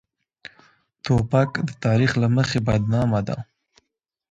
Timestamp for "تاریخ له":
1.85-2.27